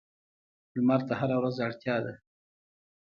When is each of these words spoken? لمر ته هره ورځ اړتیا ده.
لمر 0.75 1.01
ته 1.07 1.13
هره 1.19 1.35
ورځ 1.41 1.55
اړتیا 1.67 1.97
ده. 2.05 2.13